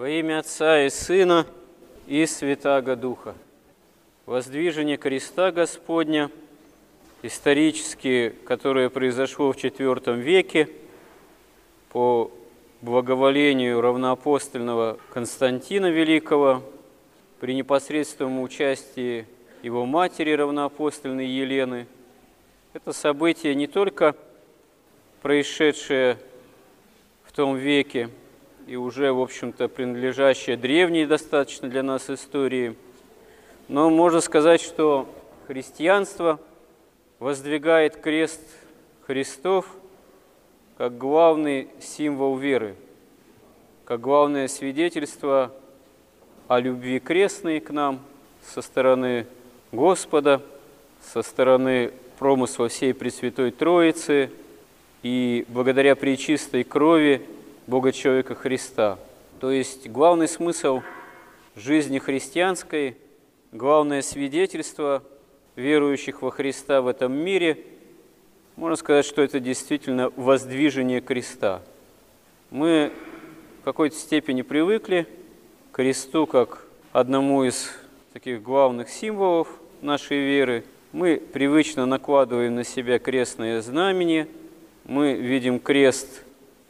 [0.00, 1.46] Во имя Отца и Сына
[2.06, 3.34] и Святаго Духа.
[4.24, 6.30] Воздвижение креста Господня,
[7.20, 10.70] исторически, которое произошло в IV веке
[11.90, 12.32] по
[12.80, 16.62] благоволению равноапостольного Константина Великого
[17.38, 19.26] при непосредственном участии
[19.62, 21.86] его матери равноапостольной Елены.
[22.72, 24.16] Это событие не только
[25.20, 26.16] происшедшее
[27.22, 28.08] в том веке
[28.70, 32.76] и уже, в общем-то, принадлежащее древней достаточно для нас истории,
[33.66, 35.08] но можно сказать, что
[35.48, 36.38] христианство
[37.18, 38.40] воздвигает крест
[39.08, 39.66] Христов
[40.78, 42.76] как главный символ веры,
[43.86, 45.52] как главное свидетельство
[46.46, 47.98] о любви крестной к нам
[48.46, 49.26] со стороны
[49.72, 50.42] Господа,
[51.02, 54.30] со стороны промысла всей Пресвятой Троицы.
[55.02, 57.26] И благодаря пречистой крови
[57.70, 58.98] Бога человека Христа.
[59.38, 60.82] То есть главный смысл
[61.54, 62.96] жизни христианской,
[63.52, 65.04] главное свидетельство
[65.54, 67.58] верующих во Христа в этом мире,
[68.56, 71.62] можно сказать, что это действительно воздвижение креста.
[72.50, 72.90] Мы
[73.60, 75.06] в какой-то степени привыкли
[75.70, 77.70] к кресту как одному из
[78.12, 79.46] таких главных символов
[79.80, 80.64] нашей веры.
[80.90, 84.26] Мы привычно накладываем на себя крестное знамение,
[84.86, 86.24] мы видим крест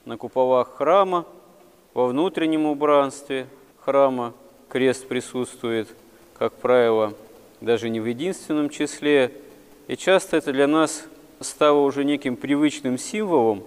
[0.04, 1.26] на куполах храма,
[1.94, 3.46] во внутреннем убранстве
[3.80, 4.32] храма
[4.68, 5.88] крест присутствует,
[6.38, 7.14] как правило,
[7.60, 9.32] даже не в единственном числе.
[9.88, 11.04] И часто это для нас
[11.40, 13.62] стало уже неким привычным символом,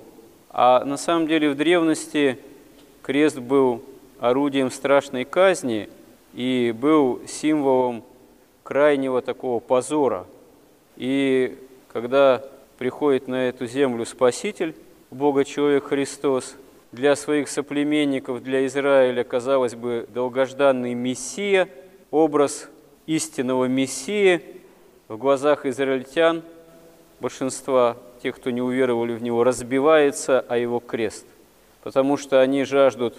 [0.49, 2.39] а на самом деле в древности
[3.01, 3.83] крест был
[4.19, 5.89] орудием страшной казни
[6.33, 8.03] и был символом
[8.63, 10.25] крайнего такого позора.
[10.95, 11.57] И
[11.91, 12.43] когда
[12.77, 14.75] приходит на эту землю Спаситель,
[15.13, 16.55] Бога-человек Христос,
[16.91, 21.67] для своих соплеменников, для Израиля, казалось бы, долгожданный Мессия,
[22.11, 22.69] образ
[23.07, 24.41] истинного Мессии
[25.07, 26.43] в глазах израильтян,
[27.19, 31.25] большинства тех, кто не уверовали в Него, разбивается о Его крест,
[31.83, 33.15] потому что они жаждут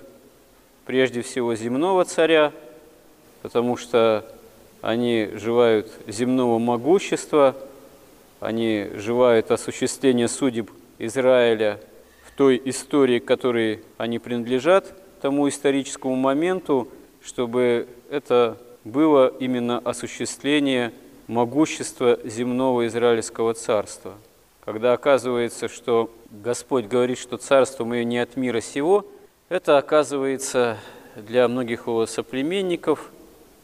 [0.86, 2.52] прежде всего земного царя,
[3.42, 4.24] потому что
[4.82, 7.56] они желают земного могущества,
[8.38, 11.80] они желают осуществления судеб Израиля
[12.36, 16.88] той истории, которой они принадлежат, тому историческому моменту,
[17.22, 20.92] чтобы это было именно осуществление
[21.26, 24.14] могущества земного Израильского царства.
[24.64, 29.06] Когда оказывается, что Господь говорит, что царство мое не от мира сего,
[29.48, 30.78] это оказывается
[31.16, 33.10] для многих его соплеменников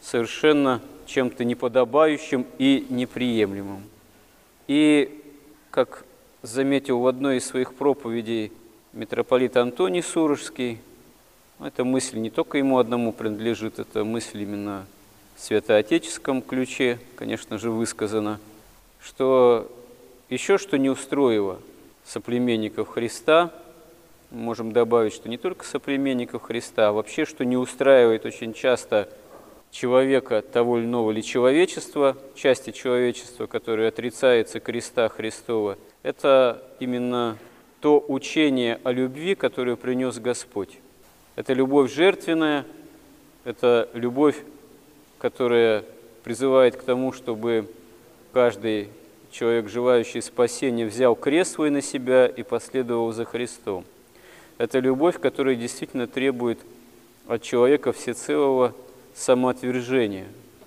[0.00, 3.82] совершенно чем-то неподобающим и неприемлемым.
[4.68, 5.22] И,
[5.70, 6.04] как
[6.42, 8.52] заметил в одной из своих проповедей
[8.92, 10.78] митрополит Антоний Сурожский,
[11.60, 14.86] эта мысль не только ему одному принадлежит, это мысль именно
[15.36, 18.40] в святоотеческом ключе, конечно же, высказана,
[19.00, 19.70] что
[20.28, 21.58] еще что не устроило
[22.04, 23.52] соплеменников Христа,
[24.30, 29.08] можем добавить, что не только соплеменников Христа, а вообще, что не устраивает очень часто–
[29.70, 37.38] человека того или иного или человечества, части человечества, которое отрицается креста Христова, это именно
[37.80, 40.78] то учение о любви, которое принес Господь.
[41.36, 42.66] Это любовь жертвенная,
[43.44, 44.36] это любовь,
[45.18, 45.84] которая
[46.22, 47.68] призывает к тому, чтобы
[48.32, 48.88] каждый
[49.30, 53.84] человек, желающий спасения, взял крест свой на себя и последовал за Христом.
[54.58, 56.58] Это любовь, которая действительно требует
[57.26, 58.74] от человека всецелого
[59.14, 60.26] самоотвержения,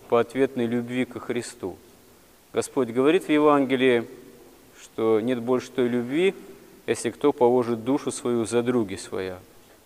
[0.09, 1.78] по ответной любви ко Христу.
[2.53, 4.07] Господь говорит в Евангелии,
[4.81, 6.34] что нет больше той любви,
[6.88, 9.40] если кто положит душу свою за други своя.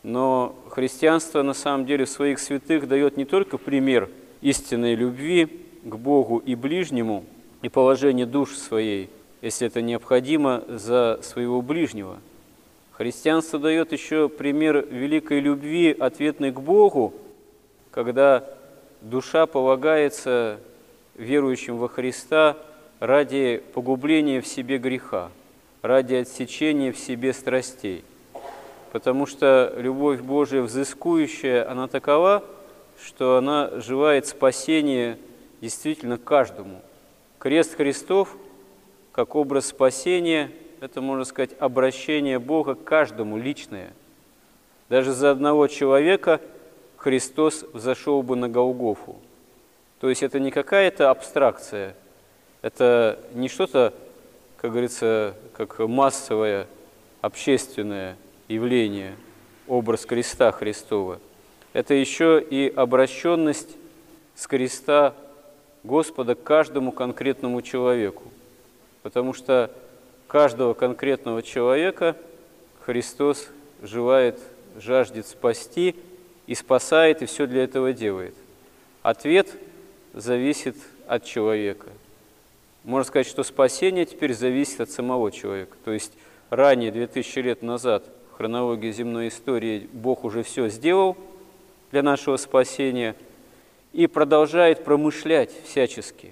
[0.04, 4.10] Но христианство на самом деле своих святых дает не только пример
[4.42, 5.48] истинной любви
[5.84, 7.26] к Богу и ближнему
[7.62, 9.10] и положение душ своей,
[9.42, 12.20] если это необходимо, за своего ближнего.
[12.92, 17.14] Христианство дает еще пример великой любви, ответной к Богу,
[17.92, 18.44] когда
[19.02, 20.60] душа полагается
[21.16, 22.58] верующим во Христа
[23.00, 25.30] ради погубления в себе греха,
[25.82, 28.04] ради отсечения в себе страстей.
[28.92, 32.44] Потому что любовь Божия взыскующая, она такова,
[33.04, 35.18] что она желает спасения
[35.62, 36.82] действительно каждому.
[37.40, 38.36] Крест Христов,
[39.12, 43.94] как образ спасения, это, можно сказать, обращение Бога к каждому личное.
[44.90, 46.42] Даже за одного человека–
[46.98, 49.16] Христос взошел бы на Голгофу.
[50.02, 51.96] То есть это не какая-то абстракция,
[52.62, 53.94] это не что-то,
[54.58, 56.68] как говорится, как массовое
[57.22, 58.18] общественное
[58.48, 59.16] явление,
[59.68, 61.20] образ креста Христова,
[61.74, 63.78] это еще и обращенность
[64.36, 65.14] с креста
[65.84, 68.24] Господа к каждому конкретному человеку.
[69.04, 69.72] Потому что
[70.28, 72.16] каждого конкретного человека
[72.82, 73.48] Христос
[73.82, 74.40] желает,
[74.78, 75.96] жаждет спасти
[76.48, 78.34] и спасает, и все для этого делает.
[79.04, 79.50] Ответ
[80.14, 80.76] зависит
[81.08, 81.90] от человека.
[82.88, 85.76] Можно сказать, что спасение теперь зависит от самого человека.
[85.84, 86.14] То есть
[86.50, 91.18] ранее, 2000 лет назад, в хронологии земной истории, Бог уже все сделал
[91.92, 93.14] для нашего спасения
[93.92, 96.32] и продолжает промышлять всячески.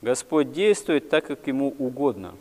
[0.00, 2.36] Господь действует так, как Ему угодно,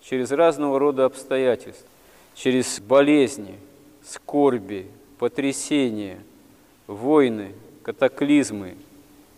[0.00, 1.86] через разного рода обстоятельства,
[2.34, 3.56] через болезни,
[4.02, 4.86] скорби,
[5.18, 6.20] потрясения,
[6.86, 7.52] войны,
[7.82, 8.76] катаклизмы,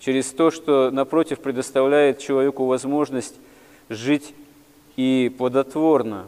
[0.00, 3.36] через то, что, напротив, предоставляет человеку возможность
[3.88, 4.34] жить
[4.96, 6.26] и плодотворно,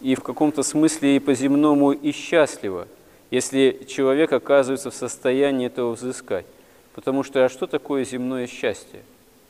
[0.00, 2.86] и в каком-то смысле и по-земному, и счастливо,
[3.30, 6.46] если человек оказывается в состоянии этого взыскать.
[6.94, 9.00] Потому что а что такое земное счастье?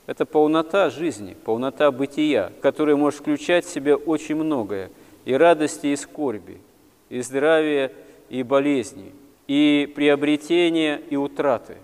[0.07, 4.91] Это полнота жизни, полнота бытия, которая может включать в себя очень многое,
[5.25, 6.59] и радости, и скорби,
[7.09, 7.93] и здравия,
[8.29, 9.12] и болезни,
[9.49, 11.77] и приобретения, и утраты.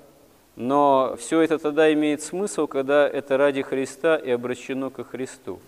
[0.57, 5.61] Но все это тогда имеет смысл, когда это ради Христа и обращено ко Христу,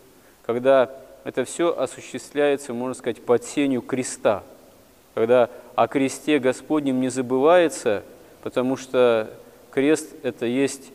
[0.45, 0.91] когда
[1.25, 4.43] это все осуществляется, можно сказать, под сенью креста,
[5.15, 8.03] когда о кресте Господнем не забывается,
[8.43, 9.31] потому что
[9.71, 10.93] крест– это есть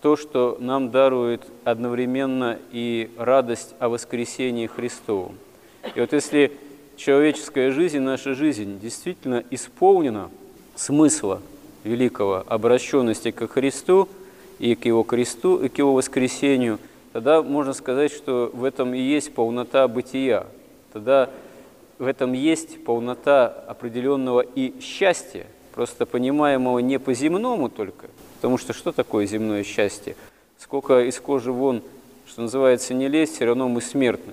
[0.00, 5.36] то, что нам дарует одновременно и радость о воскресении Христовом.
[5.94, 6.52] И вот если
[6.96, 10.30] человеческая жизнь, наша жизнь действительно исполнена
[10.74, 11.42] смысла
[11.86, 14.08] великого обращенности к Христу
[14.58, 16.78] и к Его кресту, и к Его воскресению,
[17.12, 20.46] тогда можно сказать, что в этом и есть полнота бытия.
[20.92, 21.30] Тогда
[21.98, 28.92] в этом есть полнота определенного и счастья, просто понимаемого не по-земному только, потому что что
[28.92, 30.16] такое земное счастье?
[30.58, 31.82] Сколько из кожи вон,
[32.26, 34.32] что называется, не лезть, все равно мы смертны.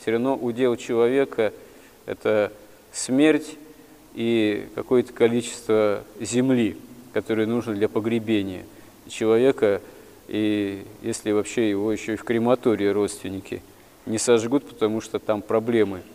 [0.00, 1.52] Все равно удел человека–
[2.06, 2.52] это
[2.92, 3.56] смерть
[4.14, 6.76] и какое-то количество земли,
[7.12, 8.64] которое нужно для погребения
[9.08, 9.80] человека,
[10.28, 13.62] и если вообще его еще и в крематории родственники
[14.06, 16.02] не сожгут, потому что там проблемы–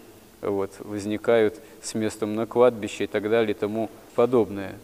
[0.50, 4.76] вот, возникают с местом на кладбище и так далее и тому подобное.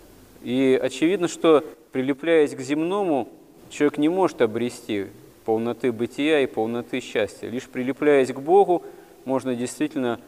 [0.43, 3.29] И очевидно, что прилепляясь к земному,
[3.69, 5.07] человек не может обрести
[5.45, 7.47] полноты бытия и полноты счастья.
[7.47, 8.83] Лишь прилепляясь к Богу,
[9.25, 10.19] можно действительно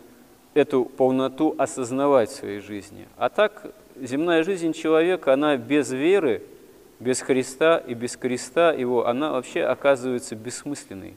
[0.53, 3.07] эту полноту осознавать в своей жизни.
[3.17, 6.43] А так, земная жизнь человека, она без веры,
[6.99, 11.15] без Христа и без креста его, она вообще оказывается бессмысленной.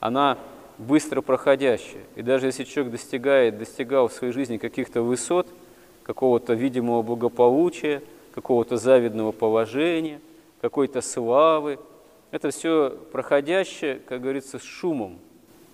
[0.00, 0.38] Она
[0.78, 2.02] быстро проходящее.
[2.14, 5.48] И даже если человек достигает, достигал в своей жизни каких-то высот,
[6.02, 8.02] какого-то видимого благополучия,
[8.34, 10.20] какого-то завидного положения,
[10.60, 11.78] какой-то славы,
[12.30, 15.18] это все проходящее, как говорится, с шумом.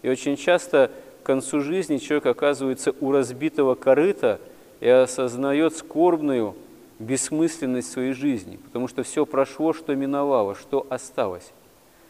[0.03, 0.91] И очень часто
[1.31, 4.41] концу жизни человек оказывается у разбитого корыта
[4.81, 6.57] и осознает скорбную
[6.99, 11.53] бессмысленность своей жизни, потому что все прошло, что миновало, что осталось.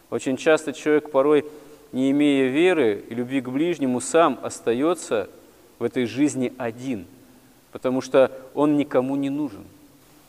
[0.09, 1.45] Очень часто человек порой
[1.91, 5.29] не имея веры и любви к ближнему, сам остается
[5.77, 7.05] в этой жизни один,
[7.71, 9.65] потому что он никому не нужен,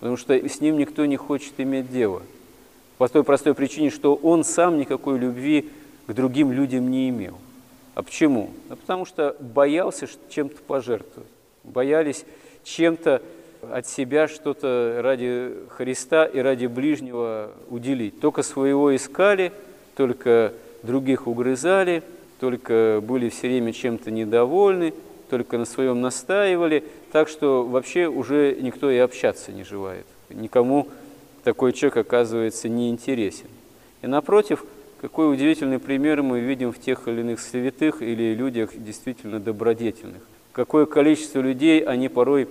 [0.01, 2.21] потому что с ним никто не хочет иметь дело.
[2.99, 5.71] По той простой причине, что он сам никакой любви
[6.07, 7.39] к другим людям не имел.
[7.95, 8.51] А почему?
[8.69, 11.29] А потому что боялся чем-то пожертвовать,
[11.65, 12.25] боялись
[12.65, 13.23] чем-то
[13.71, 18.21] от себя что-то ради Христа и ради ближнего уделить.
[18.21, 19.53] Только своего искали,
[19.95, 22.03] только других угрызали,
[22.41, 24.95] только были все время чем-то недовольны,
[25.31, 30.07] только на своем настаивали, так что вообще уже никто и общаться не желает.
[30.29, 30.89] Никому
[31.45, 33.47] такой человек оказывается неинтересен.
[34.03, 34.65] И напротив,
[35.03, 40.23] какой удивительный пример мы видим в тех или иных святых или людях действительно добродетельных.
[40.53, 42.49] Какое количество людей они порой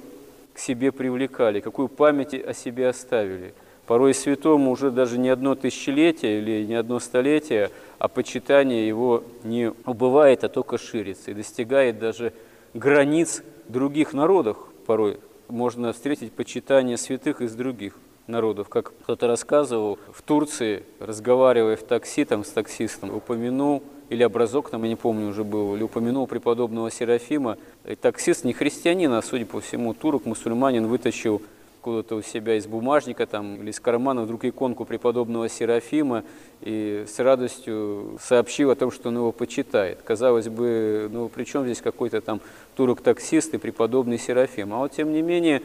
[0.53, 3.55] к себе привлекали, какую память о себе оставили–
[3.91, 9.74] Порой святому уже даже не одно тысячелетие или не одно столетие, а почитание его не
[9.86, 12.31] убывает, а только ширится и достигает даже
[12.74, 15.20] границ других народов порой.
[15.50, 18.69] Можно встретить почитание святых из других народов.
[18.69, 24.83] Как кто-то рассказывал, в Турции, разговаривая в такси там, с таксистом, упомянул, или образок там,
[24.83, 27.57] я не помню уже был, или упомянул преподобного Серафима.
[27.85, 31.41] И таксист не христианин, а, судя по всему, турок, мусульманин, вытащил
[31.81, 36.23] откуда-то у себя из бумажника там, или из кармана вдруг иконку преподобного Серафима
[36.61, 39.99] и с радостью сообщил о том, что он его почитает.
[40.03, 42.39] Казалось бы, ну при чем здесь какой-то там
[42.75, 44.75] турок-таксист и преподобный Серафим?
[44.75, 45.63] А вот тем не менее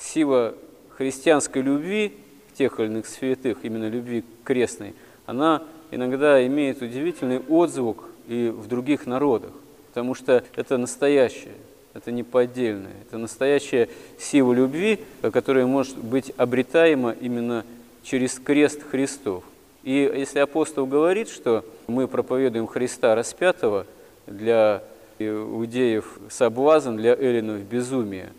[0.00, 0.54] сила
[1.02, 2.12] христианской любви
[2.52, 4.94] к тех или иных святых, именно любви крестной,
[5.26, 9.50] она иногда имеет удивительный отзвук и в других народах,
[9.88, 11.54] потому что это настоящее,
[11.92, 17.64] это не поддельное, это настоящая сила любви, которая может быть обретаема именно
[18.04, 19.42] через крест Христов.
[19.82, 23.86] И если апостол говорит, что мы проповедуем Христа распятого
[24.28, 24.84] для
[25.18, 28.30] иудеев соблазн, для эллинов безумие,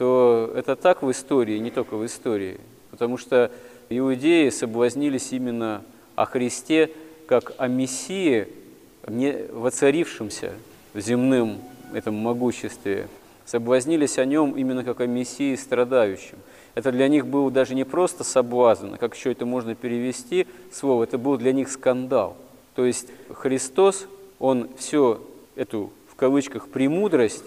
[0.00, 2.58] то это так в истории, не только в истории,
[2.90, 3.50] потому что
[3.90, 5.82] иудеи соблазнились именно
[6.14, 6.90] о Христе
[7.26, 8.48] как о Мессии,
[9.06, 10.54] не воцарившемся
[10.94, 11.58] в земном
[11.92, 13.08] этом могуществе,
[13.44, 16.38] соблазнились о нем именно как о Мессии страдающем.
[16.74, 21.18] Это для них был даже не просто соблазн, как еще это можно перевести слово, это
[21.18, 22.38] был для них скандал.
[22.74, 24.06] То есть Христос,
[24.38, 25.20] Он все
[25.56, 27.44] эту, в кавычках, премудрость,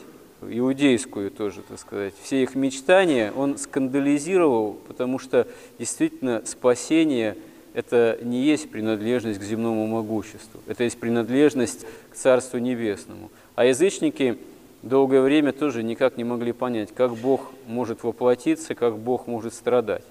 [0.50, 5.48] иудейскую тоже, так сказать, все их мечтания он скандализировал, потому что
[5.80, 7.38] действительно спасение–
[7.74, 13.32] это не есть принадлежность к земному могуществу, это есть принадлежность к Царству Небесному.
[13.56, 14.38] А язычники
[14.84, 20.04] долгое время тоже никак не могли понять, как Бог может воплотиться, как Бог может страдать.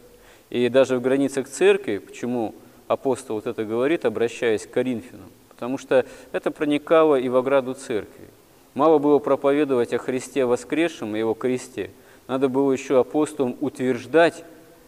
[0.50, 2.54] И даже в границах церкви, почему
[2.88, 8.26] апостол вот это говорит, обращаясь к Коринфянам, потому что это проникало и в ограду церкви.
[8.74, 11.90] Мало было проповедовать о Христе воскресшем и его кресте.
[12.26, 14.44] Надо было еще апостолам утверждать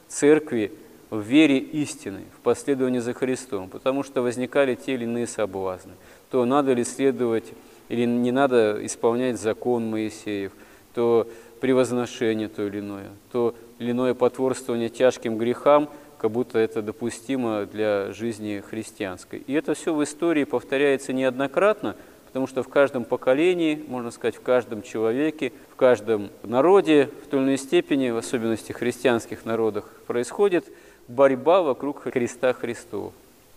[0.08, 0.72] церкви
[1.10, 5.92] в вере истины, в последовании за Христом, потому что возникали те или иные соблазны.
[6.30, 7.52] То надо ли следовать
[7.88, 10.52] или не надо исполнять закон Моисеев,
[10.94, 11.28] то
[11.60, 18.12] превозношение то или иное, то или иное потворствование тяжким грехам, как будто это допустимо для
[18.12, 19.42] жизни христианской.
[19.46, 21.96] И это все в истории повторяется неоднократно,
[22.34, 27.38] потому что в каждом поколении, можно сказать, в каждом человеке, в каждом народе в той
[27.38, 30.64] или иной степени, в особенности христианских народах, происходит
[31.06, 33.12] борьба вокруг Христа Христова,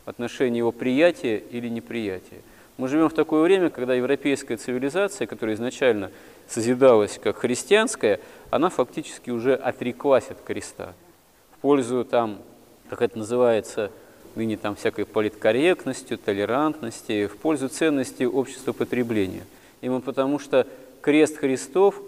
[0.06, 2.44] отношение его приятия или неприятия.
[2.78, 6.12] Мы живем в такое время, когда европейская цивилизация, которая изначально
[6.48, 8.20] созидалась как христианская,
[8.52, 10.94] она фактически уже отреклась от креста
[11.54, 12.44] в пользу там,
[12.92, 13.90] как это называется,
[14.38, 19.44] ныне там всякой политкорректностью, толерантности, в пользу ценности общества потребления.
[19.82, 20.66] Именно потому что
[21.02, 22.02] крест Христов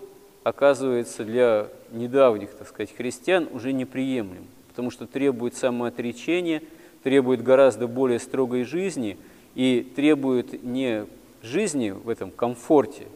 [0.43, 6.61] оказывается для недавних, так сказать, христиан уже неприемлем, потому что требует самоотречения,
[7.03, 9.17] требует гораздо более строгой жизни
[9.55, 11.05] и требует не
[11.41, 13.07] жизни в этом комфорте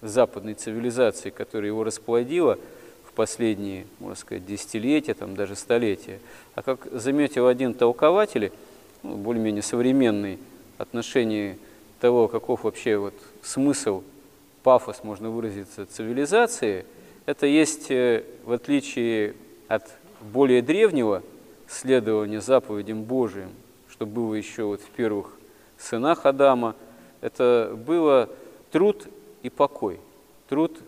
[0.00, 2.58] западной цивилизации, которая его расплодила
[3.14, 6.20] последние, можно сказать, десятилетия, там, даже столетия,
[6.54, 8.52] а как заметил один толкователь,
[9.02, 10.38] ну, более-менее современный,
[10.78, 11.58] отношении
[12.00, 14.02] того, каков вообще вот смысл,
[14.62, 16.84] пафос, можно выразиться, цивилизации,
[17.26, 19.34] это есть, э, в отличие
[19.68, 19.84] от
[20.20, 21.22] более древнего
[21.68, 23.50] следования заповедям Божиим,
[23.88, 25.38] что было еще вот в первых
[25.78, 26.74] сынах Адама,
[27.20, 28.28] это было
[28.70, 29.06] труд
[29.42, 30.00] и покой.
[30.48, 30.78] Труд,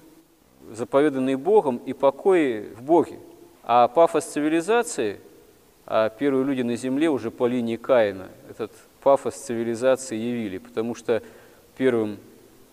[0.73, 3.19] заповеданный Богом, и покой в Боге.
[3.63, 5.21] А пафос цивилизации,
[5.87, 11.23] а первые люди на земле уже по линии Каина этот пафос цивилизации явили, потому что
[11.77, 12.19] первым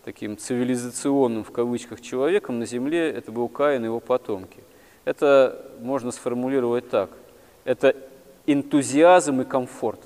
[0.03, 4.59] таким цивилизационным в кавычках человеком на земле это был Каин и его потомки.
[5.05, 7.09] Это можно сформулировать так.
[7.63, 7.95] Это
[8.45, 9.99] энтузиазм и комфорт.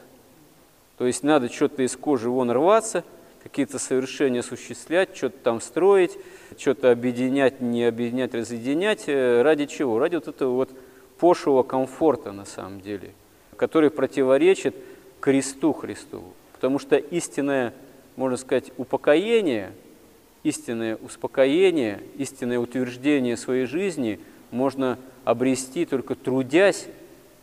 [0.98, 3.04] То есть надо что-то из кожи вон рваться,
[3.46, 6.18] какие-то совершения осуществлять, что-то там строить,
[6.58, 9.06] что-то объединять, не объединять, разъединять.
[9.08, 9.98] Э, ради чего?
[9.98, 10.72] Ради вот этого вот
[11.18, 13.12] пошлого комфорта на самом деле,
[13.56, 14.76] который противоречит
[15.22, 16.34] кресту Христову.
[16.52, 17.74] Потому что истинное,
[18.18, 19.72] можно сказать, упокоение,
[20.44, 24.20] истинное успокоение, истинное утверждение своей жизни–
[24.52, 26.88] можно обрести только трудясь,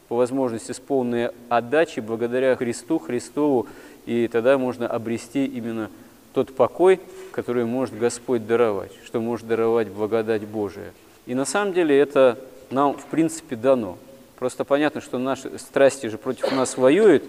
[0.08, 3.66] по возможности с полной отдачей, благодаря Христу, Христову,
[4.06, 5.90] и тогда можно обрести именно
[6.34, 10.92] тот покой, который может Господь даровать, что может даровать благодать Божия.
[11.26, 12.38] И на самом деле это
[12.70, 13.98] нам, в принципе, дано.
[14.38, 17.24] Просто понятно, что наши страсти же против нас воюют,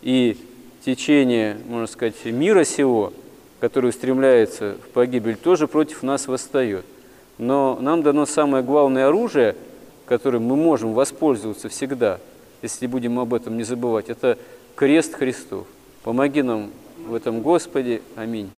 [0.00, 0.38] и
[0.84, 3.12] течение, можно сказать, мира сего,
[3.58, 6.86] которое устремляется в погибель, тоже против нас восстает.
[7.36, 9.56] Но нам дано самое главное оружие,
[10.06, 12.18] которым мы можем воспользоваться всегда,
[12.62, 14.38] если будем об этом не забывать, это
[14.76, 15.66] крест Христов.
[16.02, 16.70] Помоги нам
[17.06, 18.00] в этом, Господи.
[18.16, 18.48] Аминь.